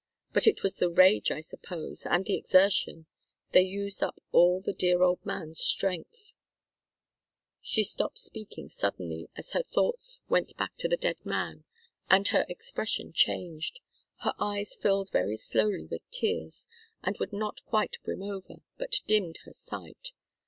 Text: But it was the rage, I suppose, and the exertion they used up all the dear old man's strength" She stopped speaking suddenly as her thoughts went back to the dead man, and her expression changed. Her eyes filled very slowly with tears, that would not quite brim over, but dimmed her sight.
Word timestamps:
But 0.33 0.47
it 0.47 0.63
was 0.63 0.77
the 0.77 0.89
rage, 0.89 1.29
I 1.29 1.41
suppose, 1.41 2.07
and 2.07 2.25
the 2.25 2.33
exertion 2.33 3.05
they 3.51 3.61
used 3.61 4.01
up 4.01 4.19
all 4.31 4.59
the 4.59 4.73
dear 4.73 5.03
old 5.03 5.23
man's 5.23 5.59
strength" 5.61 6.33
She 7.71 7.83
stopped 7.83 8.17
speaking 8.17 8.67
suddenly 8.67 9.29
as 9.35 9.51
her 9.51 9.61
thoughts 9.61 10.19
went 10.27 10.57
back 10.57 10.73
to 10.77 10.87
the 10.87 10.97
dead 10.97 11.23
man, 11.23 11.65
and 12.09 12.27
her 12.29 12.47
expression 12.49 13.13
changed. 13.13 13.79
Her 14.21 14.33
eyes 14.39 14.75
filled 14.75 15.11
very 15.11 15.37
slowly 15.37 15.85
with 15.85 16.01
tears, 16.09 16.67
that 17.05 17.19
would 17.19 17.31
not 17.31 17.63
quite 17.65 17.97
brim 18.03 18.23
over, 18.23 18.55
but 18.79 19.01
dimmed 19.05 19.37
her 19.45 19.53
sight. 19.53 20.13